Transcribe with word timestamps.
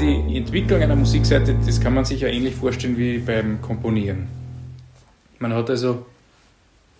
die 0.00 0.36
Entwicklung 0.36 0.82
einer 0.82 0.96
Musikseite, 0.96 1.56
das 1.64 1.80
kann 1.80 1.94
man 1.94 2.04
sich 2.04 2.20
ja 2.20 2.28
ähnlich 2.28 2.54
vorstellen 2.54 2.96
wie 2.98 3.18
beim 3.18 3.60
Komponieren. 3.62 4.28
Man 5.38 5.52
hat 5.52 5.70
also 5.70 6.06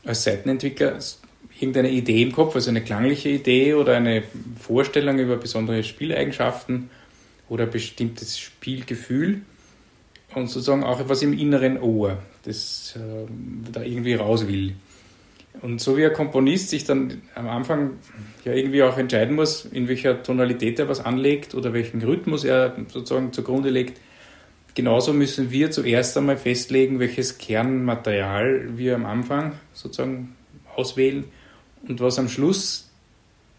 als 0.05 0.25
Seitenentwickler 0.25 0.99
irgendeine 1.59 1.91
Idee 1.91 2.23
im 2.23 2.33
Kopf, 2.33 2.55
also 2.55 2.71
eine 2.71 2.83
klangliche 2.83 3.29
Idee 3.31 3.75
oder 3.75 3.97
eine 3.97 4.23
Vorstellung 4.59 5.19
über 5.19 5.37
besondere 5.37 5.83
Spieleigenschaften 5.83 6.91
oder 7.49 7.67
bestimmtes 7.67 8.39
Spielgefühl 8.39 9.43
und 10.35 10.49
sozusagen 10.49 10.85
auch 10.85 11.01
etwas 11.01 11.23
im 11.23 11.33
inneren 11.39 11.81
Ohr, 11.81 12.19
das 12.45 12.95
äh, 12.97 13.71
da 13.73 13.83
irgendwie 13.83 14.15
raus 14.15 14.47
will. 14.49 14.75
Und 15.63 15.81
so 15.81 15.97
wie 15.97 16.05
ein 16.05 16.13
Komponist 16.13 16.71
sich 16.71 16.85
dann 16.85 17.23
am 17.35 17.49
Anfang 17.49 17.93
ja 18.45 18.53
irgendwie 18.53 18.83
auch 18.83 18.99
entscheiden 18.99 19.35
muss, 19.35 19.65
in 19.65 19.89
welcher 19.89 20.23
Tonalität 20.23 20.79
er 20.79 20.89
was 20.89 21.05
anlegt 21.05 21.55
oder 21.55 21.73
welchen 21.73 22.03
Rhythmus 22.03 22.45
er 22.45 22.77
sozusagen 22.89 23.33
zugrunde 23.33 23.71
legt, 23.71 24.01
genauso 24.75 25.13
müssen 25.13 25.51
wir 25.51 25.71
zuerst 25.71 26.17
einmal 26.17 26.37
festlegen, 26.37 27.01
welches 27.01 27.39
Kernmaterial 27.39 28.77
wir 28.77 28.95
am 28.95 29.07
Anfang 29.07 29.53
sozusagen 29.73 30.37
auswählen 30.75 31.25
und 31.89 32.01
was 32.01 32.19
am 32.19 32.29
Schluss 32.29 32.91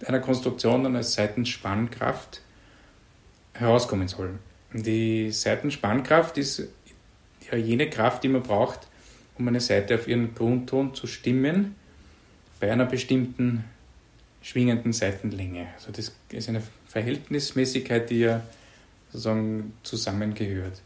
einer 0.06 0.20
Konstruktion 0.20 0.84
dann 0.84 0.96
als 0.96 1.14
Seitenspannkraft 1.14 2.42
herauskommen 3.54 4.08
soll. 4.08 4.38
Die 4.72 5.32
Seitenspannkraft 5.32 6.38
ist 6.38 6.68
ja 7.52 7.58
jene 7.58 7.90
Kraft, 7.90 8.24
die 8.24 8.28
man 8.28 8.44
braucht, 8.44 8.82
um 9.40 9.48
eine 9.48 9.62
Seite 9.62 9.96
auf 9.96 10.08
ihren 10.08 10.36
Grundton 10.36 10.94
zu 10.94 11.08
stimmen 11.08 11.76
bei 12.60 12.72
einer 12.72 12.86
bestimmten 12.86 13.64
schwingenden 14.42 14.94
Seitenlänge. 14.94 15.68
Also 15.76 15.92
das 15.92 16.16
ist 16.32 16.50
eine 16.50 16.62
Verhältnismäßigkeit, 16.88 18.10
die 18.10 18.20
ja 18.20 18.42
sozusagen 19.10 19.74
zusammengehört. 19.84 20.82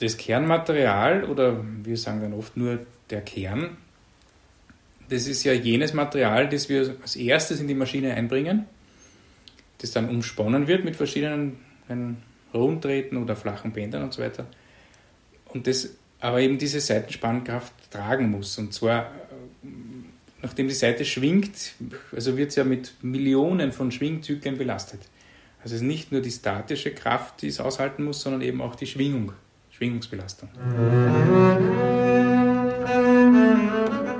Das 0.00 0.16
Kernmaterial, 0.16 1.24
oder 1.24 1.64
wir 1.84 1.96
sagen 1.96 2.20
dann 2.20 2.32
oft 2.32 2.56
nur 2.56 2.84
der 3.10 3.20
Kern, 3.20 3.76
das 5.08 5.26
ist 5.26 5.44
ja 5.44 5.52
jenes 5.52 5.92
Material, 5.92 6.48
das 6.48 6.68
wir 6.68 6.96
als 7.02 7.16
erstes 7.16 7.60
in 7.60 7.68
die 7.68 7.74
Maschine 7.74 8.14
einbringen, 8.14 8.64
das 9.78 9.90
dann 9.90 10.08
umsponnen 10.08 10.68
wird 10.68 10.84
mit 10.84 10.96
verschiedenen 10.96 11.58
Rundtreten 12.54 13.18
oder 13.18 13.36
flachen 13.36 13.72
Bändern 13.72 14.04
und 14.04 14.12
so 14.12 14.22
weiter. 14.22 14.46
Und 15.46 15.66
das 15.66 15.90
aber 16.20 16.40
eben 16.40 16.56
diese 16.56 16.80
Seitenspannkraft 16.80 17.90
tragen 17.90 18.30
muss. 18.30 18.56
Und 18.56 18.72
zwar 18.72 19.10
nachdem 20.42 20.68
die 20.68 20.74
Seite 20.74 21.04
schwingt, 21.04 21.74
also 22.14 22.36
wird 22.36 22.50
es 22.50 22.56
ja 22.56 22.64
mit 22.64 22.92
Millionen 23.02 23.72
von 23.72 23.90
Schwingzyklen 23.92 24.58
belastet. 24.58 25.00
Also 25.62 25.76
es 25.76 25.82
ist 25.82 25.86
nicht 25.86 26.10
nur 26.10 26.20
die 26.20 26.30
statische 26.30 26.90
Kraft, 26.90 27.42
die 27.42 27.46
es 27.46 27.60
aushalten 27.60 28.02
muss, 28.02 28.20
sondern 28.20 28.42
eben 28.42 28.60
auch 28.60 28.74
die 28.74 28.86
Schwingung, 28.86 29.32
Schwingungsbelastung. 29.70 30.48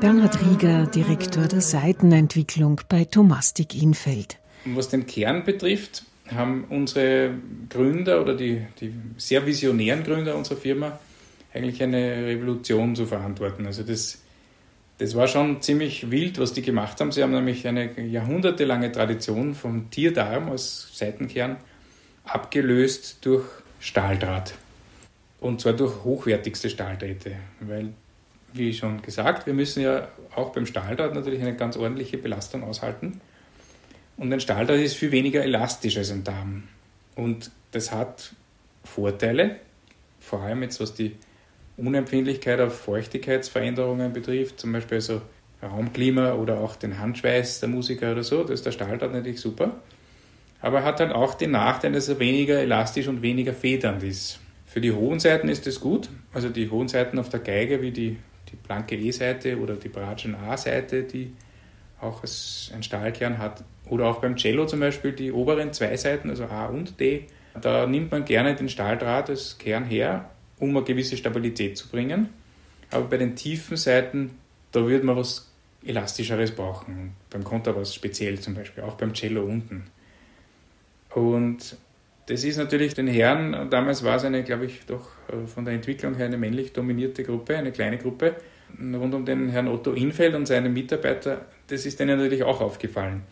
Bernhard 0.00 0.40
Rieger, 0.40 0.86
Direktor 0.86 1.46
der 1.46 1.60
Seitenentwicklung 1.60 2.80
bei 2.88 3.04
Thomastik 3.04 3.80
Infeld. 3.80 4.38
Was 4.64 4.88
den 4.88 5.06
Kern 5.06 5.44
betrifft, 5.44 6.04
haben 6.30 6.64
unsere 6.70 7.34
Gründer 7.68 8.22
oder 8.22 8.36
die, 8.36 8.62
die 8.80 8.94
sehr 9.16 9.44
visionären 9.44 10.04
Gründer 10.04 10.36
unserer 10.36 10.58
Firma 10.58 11.00
eigentlich 11.52 11.82
eine 11.82 12.26
Revolution 12.26 12.94
zu 12.94 13.06
verantworten. 13.06 13.66
Also 13.66 13.82
das 13.82 14.22
das 14.98 15.14
war 15.16 15.26
schon 15.26 15.60
ziemlich 15.62 16.10
wild, 16.10 16.38
was 16.38 16.52
die 16.52 16.62
gemacht 16.62 17.00
haben. 17.00 17.12
Sie 17.12 17.22
haben 17.22 17.32
nämlich 17.32 17.66
eine 17.66 18.00
jahrhundertelange 18.00 18.92
Tradition 18.92 19.54
vom 19.54 19.90
Tierdarm 19.90 20.50
als 20.50 20.96
Seitenkern 20.96 21.56
abgelöst 22.24 23.18
durch 23.22 23.44
Stahldraht. 23.80 24.54
Und 25.40 25.60
zwar 25.60 25.72
durch 25.72 26.04
hochwertigste 26.04 26.70
Stahldrähte. 26.70 27.32
Weil, 27.60 27.92
wie 28.52 28.72
schon 28.72 29.02
gesagt, 29.02 29.46
wir 29.46 29.54
müssen 29.54 29.82
ja 29.82 30.08
auch 30.36 30.52
beim 30.52 30.66
Stahldraht 30.66 31.14
natürlich 31.14 31.40
eine 31.40 31.56
ganz 31.56 31.76
ordentliche 31.76 32.18
Belastung 32.18 32.62
aushalten. 32.62 33.20
Und 34.16 34.32
ein 34.32 34.40
Stahldraht 34.40 34.78
ist 34.78 34.94
viel 34.94 35.10
weniger 35.10 35.42
elastisch 35.42 35.96
als 35.96 36.12
ein 36.12 36.22
Darm. 36.22 36.64
Und 37.16 37.50
das 37.72 37.90
hat 37.90 38.34
Vorteile, 38.84 39.56
vor 40.20 40.42
allem 40.42 40.62
jetzt 40.62 40.80
was 40.80 40.94
die 40.94 41.16
Unempfindlichkeit 41.86 42.60
auf 42.60 42.78
Feuchtigkeitsveränderungen 42.80 44.12
betrifft, 44.12 44.60
zum 44.60 44.72
Beispiel 44.72 44.96
also 44.96 45.22
Raumklima 45.62 46.34
oder 46.34 46.58
auch 46.58 46.76
den 46.76 46.98
Handschweiß 46.98 47.60
der 47.60 47.68
Musiker 47.68 48.12
oder 48.12 48.22
so, 48.22 48.44
da 48.44 48.52
ist 48.52 48.66
der 48.66 48.72
Stahldraht 48.72 49.12
natürlich 49.12 49.40
super. 49.40 49.76
Aber 50.60 50.78
er 50.78 50.84
hat 50.84 51.00
halt 51.00 51.12
auch 51.12 51.34
den 51.34 51.52
Nachteil, 51.52 51.92
dass 51.92 52.08
er 52.08 52.18
weniger 52.18 52.60
elastisch 52.60 53.08
und 53.08 53.22
weniger 53.22 53.52
federnd 53.52 54.02
ist. 54.02 54.40
Für 54.66 54.80
die 54.80 54.92
hohen 54.92 55.18
Seiten 55.18 55.48
ist 55.48 55.66
das 55.66 55.80
gut, 55.80 56.08
also 56.32 56.48
die 56.48 56.70
hohen 56.70 56.88
Seiten 56.88 57.18
auf 57.18 57.28
der 57.28 57.40
Geige 57.40 57.82
wie 57.82 57.90
die, 57.90 58.16
die 58.50 58.56
blanke 58.56 58.96
E-Seite 58.96 59.58
oder 59.58 59.74
die 59.74 59.88
Bratschen 59.88 60.34
A-Seite, 60.34 61.02
die 61.02 61.32
auch 62.00 62.22
ein 62.22 62.82
Stahlkern 62.82 63.38
hat. 63.38 63.64
Oder 63.88 64.06
auch 64.06 64.20
beim 64.20 64.36
Cello 64.36 64.66
zum 64.66 64.80
Beispiel 64.80 65.12
die 65.12 65.32
oberen 65.32 65.72
zwei 65.72 65.96
Seiten, 65.96 66.30
also 66.30 66.44
A 66.44 66.66
und 66.66 66.98
D. 66.98 67.26
Da 67.60 67.86
nimmt 67.86 68.10
man 68.10 68.24
gerne 68.24 68.54
den 68.54 68.68
Stahldraht 68.68 69.28
als 69.28 69.58
Kern 69.58 69.84
her 69.84 70.30
um 70.62 70.76
eine 70.76 70.84
gewisse 70.84 71.16
Stabilität 71.16 71.76
zu 71.76 71.88
bringen. 71.88 72.28
Aber 72.90 73.06
bei 73.06 73.16
den 73.16 73.34
tiefen 73.34 73.76
Seiten, 73.76 74.30
da 74.70 74.86
würde 74.86 75.04
man 75.04 75.16
was 75.16 75.50
Elastischeres 75.84 76.52
brauchen. 76.52 77.14
Beim 77.30 77.42
Kontrabass 77.42 77.92
speziell 77.92 78.38
zum 78.38 78.54
Beispiel, 78.54 78.84
auch 78.84 78.94
beim 78.94 79.12
Cello 79.12 79.42
unten. 79.42 79.86
Und 81.10 81.76
das 82.26 82.44
ist 82.44 82.58
natürlich 82.58 82.94
den 82.94 83.08
Herren, 83.08 83.70
damals 83.70 84.04
war 84.04 84.16
es 84.16 84.24
eine, 84.24 84.44
glaube 84.44 84.66
ich, 84.66 84.86
doch 84.86 85.08
äh, 85.28 85.46
von 85.48 85.64
der 85.64 85.74
Entwicklung 85.74 86.14
her 86.14 86.26
eine 86.26 86.38
männlich 86.38 86.72
dominierte 86.72 87.24
Gruppe, 87.24 87.56
eine 87.56 87.72
kleine 87.72 87.98
Gruppe, 87.98 88.36
rund 88.78 89.14
um 89.14 89.24
den 89.24 89.48
Herrn 89.48 89.66
Otto 89.66 89.92
Infeld 89.92 90.36
und 90.36 90.46
seine 90.46 90.68
Mitarbeiter, 90.68 91.46
das 91.66 91.84
ist 91.86 91.98
denen 91.98 92.18
natürlich 92.18 92.44
auch 92.44 92.60
aufgefallen. 92.60 93.22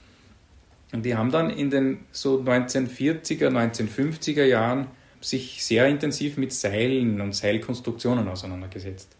Und 0.93 1.05
die 1.05 1.15
haben 1.15 1.31
dann 1.31 1.51
in 1.51 1.71
den 1.71 2.01
so 2.11 2.41
1940er, 2.41 3.49
1950er 3.49 4.45
Jahren 4.45 4.89
sich 5.21 5.65
sehr 5.65 5.87
intensiv 5.87 6.37
mit 6.37 6.53
Seilen 6.53 7.21
und 7.21 7.35
Seilkonstruktionen 7.35 8.27
auseinandergesetzt. 8.29 9.17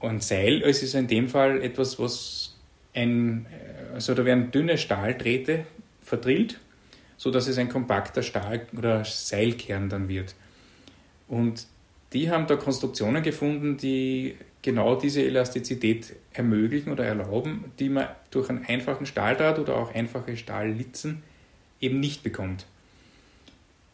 Und 0.00 0.22
Seil 0.22 0.62
es 0.62 0.82
ist 0.82 0.94
in 0.94 1.06
dem 1.06 1.28
Fall 1.28 1.62
etwas, 1.62 1.98
was 1.98 2.56
ein, 2.94 3.46
also 3.94 4.14
da 4.14 4.24
werden 4.24 4.50
dünne 4.50 4.78
Stahldrähte 4.78 5.64
verdrillt, 6.02 6.58
sodass 7.16 7.46
es 7.46 7.58
ein 7.58 7.68
kompakter 7.68 8.22
Stahl- 8.22 8.66
oder 8.76 9.04
Seilkern 9.04 9.88
dann 9.88 10.08
wird. 10.08 10.34
Und 11.28 11.66
die 12.12 12.30
haben 12.30 12.46
da 12.46 12.56
Konstruktionen 12.56 13.22
gefunden, 13.22 13.76
die 13.76 14.36
genau 14.60 14.96
diese 14.96 15.22
Elastizität 15.22 16.14
ermöglichen 16.32 16.92
oder 16.92 17.04
erlauben, 17.04 17.72
die 17.78 17.88
man 17.88 18.08
durch 18.30 18.50
einen 18.50 18.64
einfachen 18.66 19.06
Stahldraht 19.06 19.58
oder 19.58 19.76
auch 19.76 19.94
einfache 19.94 20.36
Stahllitzen 20.36 21.22
eben 21.80 22.00
nicht 22.00 22.22
bekommt. 22.22 22.66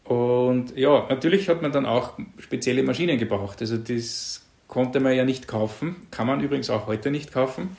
Und 0.09 0.75
ja, 0.75 1.05
natürlich 1.07 1.47
hat 1.49 1.61
man 1.61 1.71
dann 1.71 1.85
auch 1.85 2.17
spezielle 2.39 2.81
Maschinen 2.81 3.19
gebraucht. 3.19 3.61
Also 3.61 3.77
das 3.77 4.41
konnte 4.67 4.99
man 4.99 5.15
ja 5.15 5.23
nicht 5.23 5.47
kaufen, 5.47 5.97
kann 6.09 6.25
man 6.25 6.41
übrigens 6.41 6.71
auch 6.71 6.87
heute 6.87 7.11
nicht 7.11 7.31
kaufen. 7.31 7.77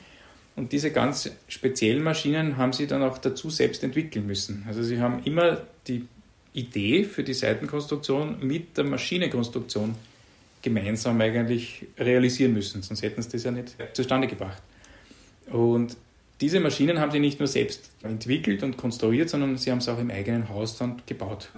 Und 0.55 0.71
diese 0.71 0.91
ganz 0.91 1.29
speziellen 1.49 2.01
Maschinen 2.01 2.55
haben 2.55 2.71
sie 2.71 2.87
dann 2.87 3.03
auch 3.03 3.17
dazu 3.17 3.49
selbst 3.49 3.83
entwickeln 3.83 4.27
müssen. 4.27 4.63
Also 4.65 4.81
sie 4.81 5.01
haben 5.01 5.21
immer 5.25 5.57
die 5.87 6.07
Idee 6.53 7.03
für 7.03 7.25
die 7.25 7.33
Seitenkonstruktion 7.33 8.37
mit 8.39 8.77
der 8.77 8.85
Maschinenkonstruktion 8.85 9.95
gemeinsam 10.61 11.19
eigentlich 11.19 11.85
realisieren 11.99 12.53
müssen, 12.53 12.81
sonst 12.81 13.01
hätten 13.01 13.21
sie 13.21 13.29
das 13.29 13.43
ja 13.43 13.51
nicht 13.51 13.75
zustande 13.91 14.27
gebracht. 14.27 14.61
Und 15.49 15.97
diese 16.39 16.61
Maschinen 16.61 16.99
haben 16.99 17.11
sie 17.11 17.19
nicht 17.19 17.39
nur 17.39 17.47
selbst 17.47 17.91
entwickelt 18.03 18.63
und 18.63 18.77
konstruiert, 18.77 19.29
sondern 19.29 19.57
sie 19.57 19.69
haben 19.69 19.79
es 19.79 19.89
auch 19.89 19.99
im 19.99 20.11
eigenen 20.11 20.47
Haus 20.47 20.77
dann 20.77 21.01
gebaut. 21.05 21.49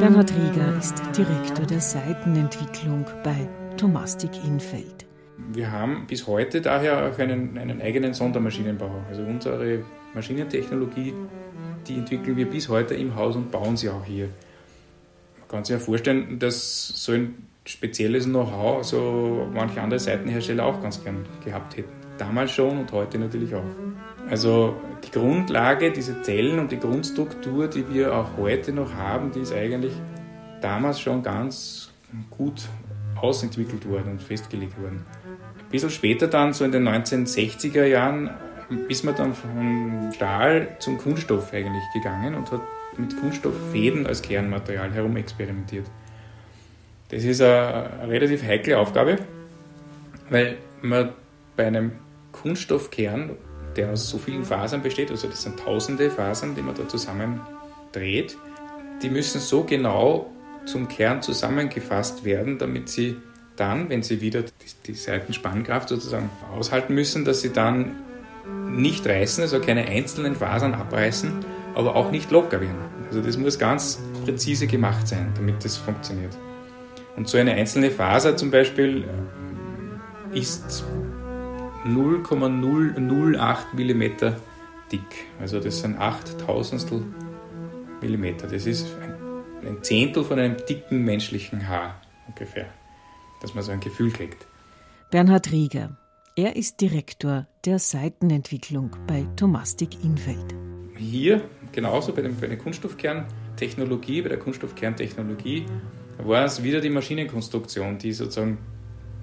Bernhard 0.00 0.32
Rieger 0.32 0.78
ist 0.78 0.94
Direktor 1.14 1.66
der 1.66 1.82
Seitenentwicklung 1.82 3.04
bei 3.22 3.46
Thomastik 3.76 4.30
Infeld. 4.46 5.04
Wir 5.52 5.70
haben 5.70 6.06
bis 6.06 6.26
heute 6.26 6.62
daher 6.62 7.10
auch 7.10 7.18
einen, 7.18 7.58
einen 7.58 7.82
eigenen 7.82 8.14
Sondermaschinenbau. 8.14 8.90
Also 9.10 9.20
unsere 9.24 9.84
Maschinentechnologie, 10.14 11.12
die 11.86 11.96
entwickeln 11.96 12.34
wir 12.34 12.48
bis 12.48 12.70
heute 12.70 12.94
im 12.94 13.14
Haus 13.14 13.36
und 13.36 13.50
bauen 13.50 13.76
sie 13.76 13.90
auch 13.90 14.02
hier. 14.06 14.30
Man 15.38 15.48
kann 15.48 15.64
sich 15.64 15.74
ja 15.74 15.78
vorstellen, 15.78 16.38
dass 16.38 16.88
so 16.88 17.12
ein 17.12 17.46
spezielles 17.66 18.24
Know-how 18.24 18.82
so 18.82 19.50
manche 19.52 19.82
andere 19.82 20.00
Seitenhersteller 20.00 20.64
auch 20.64 20.80
ganz 20.80 21.04
gern 21.04 21.26
gehabt 21.44 21.76
hätten 21.76 21.99
damals 22.20 22.52
schon 22.52 22.78
und 22.78 22.92
heute 22.92 23.18
natürlich 23.18 23.54
auch. 23.54 23.64
Also 24.28 24.76
die 25.04 25.10
Grundlage, 25.10 25.90
diese 25.92 26.22
Zellen 26.22 26.58
und 26.58 26.70
die 26.70 26.78
Grundstruktur, 26.78 27.68
die 27.68 27.92
wir 27.92 28.14
auch 28.14 28.36
heute 28.36 28.72
noch 28.72 28.94
haben, 28.94 29.32
die 29.32 29.40
ist 29.40 29.52
eigentlich 29.52 29.92
damals 30.60 31.00
schon 31.00 31.22
ganz 31.22 31.90
gut 32.30 32.68
ausentwickelt 33.20 33.88
worden 33.88 34.12
und 34.12 34.22
festgelegt 34.22 34.80
worden. 34.80 35.04
Ein 35.58 35.68
bisschen 35.70 35.90
später 35.90 36.26
dann, 36.26 36.52
so 36.52 36.64
in 36.64 36.72
den 36.72 36.88
1960er 36.88 37.84
Jahren, 37.84 38.30
ist 38.88 39.04
man 39.04 39.16
dann 39.16 39.34
von 39.34 40.10
Stahl 40.14 40.76
zum 40.78 40.98
Kunststoff 40.98 41.52
eigentlich 41.52 41.82
gegangen 41.92 42.34
und 42.34 42.50
hat 42.52 42.60
mit 42.96 43.18
Kunststofffäden 43.18 44.06
als 44.06 44.22
Kernmaterial 44.22 44.92
herumexperimentiert. 44.92 45.86
Das 47.08 47.24
ist 47.24 47.40
eine 47.40 48.06
relativ 48.06 48.42
heikle 48.44 48.78
Aufgabe, 48.78 49.16
weil 50.28 50.58
man 50.82 51.10
bei 51.56 51.66
einem 51.66 51.92
Kunststoffkern, 52.42 53.36
der 53.76 53.92
aus 53.92 54.08
so 54.08 54.18
vielen 54.18 54.44
Fasern 54.44 54.82
besteht, 54.82 55.10
also 55.10 55.28
das 55.28 55.42
sind 55.42 55.58
tausende 55.58 56.10
Fasern, 56.10 56.54
die 56.54 56.62
man 56.62 56.74
da 56.74 56.88
zusammendreht, 56.88 58.36
die 59.02 59.10
müssen 59.10 59.40
so 59.40 59.64
genau 59.64 60.30
zum 60.66 60.88
Kern 60.88 61.22
zusammengefasst 61.22 62.24
werden, 62.24 62.58
damit 62.58 62.88
sie 62.88 63.16
dann, 63.56 63.88
wenn 63.88 64.02
sie 64.02 64.20
wieder 64.20 64.44
die, 64.86 64.94
Seitenspannkraft 64.94 65.88
sozusagen 65.88 66.30
aushalten 66.56 66.94
müssen, 66.94 67.24
dass 67.24 67.40
sie 67.40 67.52
dann 67.52 67.96
nicht 68.68 69.06
reißen, 69.06 69.42
also 69.42 69.60
keine 69.60 69.86
einzelnen 69.86 70.36
Fasern 70.36 70.74
abreißen, 70.74 71.44
aber 71.74 71.94
auch 71.94 72.10
nicht 72.10 72.30
locker 72.30 72.60
werden. 72.60 72.78
Also 73.08 73.20
das 73.20 73.36
muss 73.36 73.58
ganz 73.58 74.00
präzise 74.24 74.66
gemacht 74.66 75.06
sein, 75.06 75.32
damit 75.36 75.64
das 75.64 75.76
funktioniert. 75.76 76.36
Und 77.16 77.28
so 77.28 77.38
eine 77.38 77.52
einzelne 77.52 77.90
Faser 77.90 78.36
zum 78.36 78.50
Beispiel 78.50 79.04
ist 80.32 80.84
0,008 81.84 83.74
mm 83.74 84.02
dick. 84.92 85.26
Also 85.40 85.60
das 85.60 85.80
sind 85.80 85.98
8000 85.98 87.02
Millimeter. 88.02 88.46
Das 88.46 88.66
ist 88.66 88.86
ein 89.62 89.82
Zehntel 89.82 90.24
von 90.24 90.38
einem 90.38 90.56
dicken 90.68 91.04
menschlichen 91.04 91.68
Haar 91.68 92.00
ungefähr, 92.26 92.66
dass 93.40 93.54
man 93.54 93.64
so 93.64 93.72
ein 93.72 93.80
Gefühl 93.80 94.10
kriegt. 94.10 94.46
Bernhard 95.10 95.50
Rieger. 95.52 95.96
Er 96.36 96.56
ist 96.56 96.80
Direktor 96.80 97.46
der 97.64 97.78
Seitenentwicklung 97.78 98.96
bei 99.06 99.26
Thomastik 99.36 100.04
Infeld. 100.04 100.54
Hier, 100.96 101.42
genauso 101.72 102.12
bei, 102.12 102.22
dem, 102.22 102.36
bei 102.36 102.46
der 102.46 102.56
Kunststoffkerntechnologie, 102.56 104.22
bei 104.22 104.28
der 104.28 104.38
Kunststoffkerntechnologie, 104.38 105.66
war 106.18 106.44
es 106.44 106.62
wieder 106.62 106.80
die 106.80 106.90
Maschinenkonstruktion, 106.90 107.98
die 107.98 108.12
sozusagen 108.12 108.58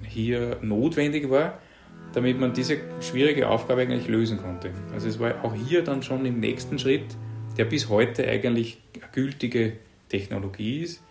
hier 0.02 0.58
notwendig 0.60 1.30
war, 1.30 1.58
damit 2.12 2.40
man 2.40 2.52
diese 2.52 2.78
schwierige 3.00 3.48
Aufgabe 3.48 3.82
eigentlich 3.82 4.08
lösen 4.08 4.38
konnte. 4.38 4.72
Also 4.92 5.06
es 5.08 5.20
war 5.20 5.44
auch 5.44 5.54
hier 5.54 5.84
dann 5.84 6.02
schon 6.02 6.24
im 6.24 6.40
nächsten 6.40 6.76
Schritt, 6.78 7.04
der 7.56 7.64
bis 7.64 7.88
heute 7.88 8.28
eigentlich 8.28 8.78
gültige 9.12 9.74
Technologie 10.08 10.82
ist, 10.82 11.02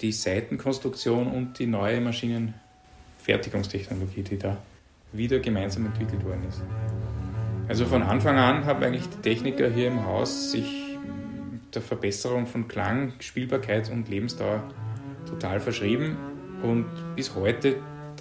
die 0.00 0.12
Seitenkonstruktion 0.12 1.26
und 1.26 1.58
die 1.58 1.66
neue 1.66 2.00
Maschinenfertigungstechnologie, 2.00 4.22
die 4.22 4.38
da 4.38 4.56
wieder 5.12 5.40
gemeinsam 5.40 5.86
entwickelt 5.86 6.24
worden 6.24 6.44
ist. 6.48 6.62
Also 7.68 7.84
von 7.86 8.02
Anfang 8.02 8.38
an 8.38 8.64
haben 8.64 8.82
eigentlich 8.82 9.08
die 9.08 9.22
Techniker 9.22 9.70
hier 9.70 9.86
im 9.88 10.04
Haus 10.04 10.52
sich 10.52 10.98
der 11.74 11.82
Verbesserung 11.82 12.46
von 12.46 12.68
Klang, 12.68 13.14
Spielbarkeit 13.20 13.90
und 13.90 14.08
Lebensdauer 14.08 14.62
total 15.28 15.60
verschrieben 15.60 16.16
und 16.62 16.86
bis 17.16 17.34
heute 17.34 17.76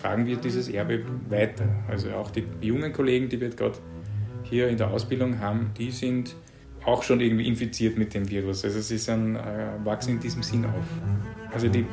tragen 0.05 0.27
wir 0.27 0.37
dieses 0.37 0.69
Erbe 0.69 1.03
weiter. 1.29 1.65
Also 1.87 2.11
auch 2.11 2.29
die 2.29 2.45
jungen 2.61 2.93
Kollegen, 2.93 3.27
die 3.27 3.41
wir 3.41 3.49
gerade 3.49 3.79
hier 4.43 4.67
in 4.67 4.77
der 4.77 4.91
Ausbildung 4.91 5.39
haben, 5.39 5.71
die 5.75 5.89
sind 5.89 6.35
auch 6.85 7.01
schon 7.01 7.19
irgendwie 7.19 7.47
infiziert 7.47 7.97
mit 7.97 8.13
dem 8.13 8.29
Virus. 8.29 8.63
Also 8.63 8.81
sie 8.81 8.99
sind, 8.99 9.35
äh, 9.35 9.39
wachsen 9.83 10.11
in 10.11 10.19
diesem 10.19 10.43
Sinn 10.43 10.63
auf. 10.65 10.85
Also 11.51 11.69
die 11.69 11.87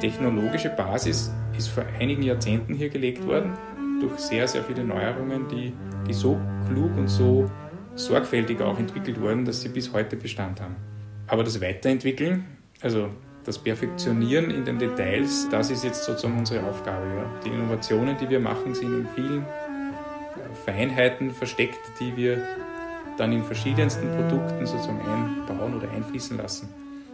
technologische 0.00 0.68
Basis 0.68 1.32
ist 1.58 1.66
vor 1.66 1.84
einigen 1.98 2.22
Jahrzehnten 2.22 2.74
hier 2.74 2.88
gelegt 2.88 3.26
worden 3.26 3.54
durch 4.00 4.20
sehr, 4.20 4.46
sehr 4.46 4.62
viele 4.62 4.84
Neuerungen, 4.84 5.48
die, 5.48 5.72
die 6.06 6.12
so 6.12 6.40
klug 6.68 6.96
und 6.96 7.08
so 7.08 7.50
sorgfältig 7.96 8.60
auch 8.60 8.78
entwickelt 8.78 9.20
wurden, 9.20 9.44
dass 9.44 9.62
sie 9.62 9.68
bis 9.68 9.92
heute 9.92 10.16
Bestand 10.16 10.60
haben. 10.60 10.76
Aber 11.26 11.42
das 11.42 11.60
Weiterentwickeln, 11.60 12.44
also 12.80 13.10
das 13.44 13.58
Perfektionieren 13.58 14.50
in 14.50 14.64
den 14.64 14.78
Details, 14.78 15.48
das 15.50 15.70
ist 15.70 15.84
jetzt 15.84 16.04
sozusagen 16.04 16.38
unsere 16.38 16.64
Aufgabe. 16.64 17.06
Ja. 17.06 17.40
Die 17.44 17.48
Innovationen, 17.48 18.16
die 18.18 18.28
wir 18.28 18.40
machen, 18.40 18.74
sind 18.74 19.00
in 19.00 19.08
vielen 19.14 19.44
Feinheiten 20.64 21.32
versteckt, 21.32 21.80
die 22.00 22.16
wir 22.16 22.42
dann 23.18 23.32
in 23.32 23.44
verschiedensten 23.44 24.08
Produkten 24.08 24.66
sozusagen 24.66 25.00
einbauen 25.00 25.74
oder 25.74 25.90
einfließen 25.90 26.36
lassen. 26.36 26.68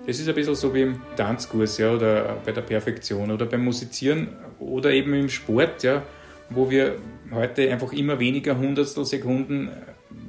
Das 0.07 0.19
ist 0.19 0.29
ein 0.29 0.35
bisschen 0.35 0.55
so 0.55 0.73
wie 0.75 0.83
im 0.83 1.01
Tanzkurs 1.17 1.79
ja, 1.79 1.93
oder 1.93 2.37
bei 2.45 2.53
der 2.53 2.63
Perfektion 2.63 3.31
oder 3.31 3.47
beim 3.47 3.65
Musizieren 3.65 4.29
oder 4.59 4.91
eben 4.91 5.13
im 5.15 5.29
Sport, 5.29 5.83
ja, 5.83 6.03
wo 6.51 6.71
wir 6.71 6.97
heute 7.31 7.71
einfach 7.71 7.93
immer 7.93 8.19
weniger 8.19 8.57
Hundertstel 8.57 9.05
Sekunden 9.05 9.71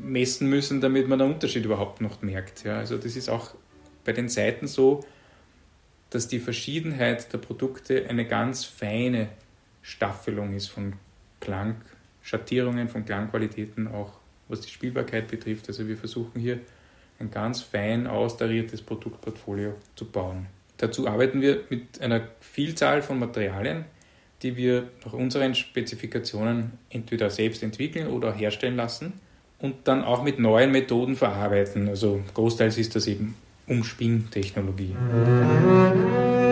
messen 0.03 0.49
müssen, 0.49 0.81
damit 0.81 1.07
man 1.07 1.19
den 1.19 1.31
Unterschied 1.31 1.63
überhaupt 1.63 2.01
noch 2.01 2.21
merkt. 2.21 2.63
Ja. 2.65 2.77
Also 2.77 2.97
das 2.97 3.15
ist 3.15 3.29
auch 3.29 3.51
bei 4.03 4.11
den 4.11 4.27
Seiten 4.27 4.67
so, 4.67 5.01
dass 6.09 6.27
die 6.27 6.39
Verschiedenheit 6.39 7.31
der 7.31 7.37
Produkte 7.37 8.07
eine 8.09 8.25
ganz 8.25 8.65
feine 8.65 9.29
Staffelung 9.81 10.53
ist 10.53 10.67
von 10.67 10.93
Klangschattierungen, 11.39 12.89
von 12.89 13.05
Klangqualitäten, 13.05 13.87
auch 13.87 14.13
was 14.47 14.61
die 14.61 14.69
Spielbarkeit 14.69 15.27
betrifft. 15.27 15.67
Also 15.67 15.87
wir 15.87 15.97
versuchen 15.97 16.39
hier 16.39 16.59
ein 17.19 17.31
ganz 17.31 17.61
fein 17.61 18.07
austariertes 18.07 18.81
Produktportfolio 18.81 19.75
zu 19.95 20.05
bauen. 20.05 20.47
Dazu 20.77 21.07
arbeiten 21.07 21.41
wir 21.41 21.63
mit 21.69 22.01
einer 22.01 22.21
Vielzahl 22.39 23.01
von 23.01 23.19
Materialien, 23.19 23.85
die 24.41 24.55
wir 24.55 24.89
nach 25.03 25.13
unseren 25.13 25.53
Spezifikationen 25.53 26.71
entweder 26.89 27.29
selbst 27.29 27.61
entwickeln 27.61 28.07
oder 28.07 28.33
herstellen 28.33 28.77
lassen 28.77 29.13
und 29.59 29.87
dann 29.87 30.03
auch 30.03 30.23
mit 30.23 30.39
neuen 30.39 30.71
Methoden 30.71 31.17
verarbeiten. 31.17 31.89
Also 31.89 32.23
großteils 32.33 32.77
ist 32.77 32.95
das 32.95 33.07
eben 33.07 33.35
Umschwingtechnologie. 33.69 34.95
Mhm. 35.41 36.48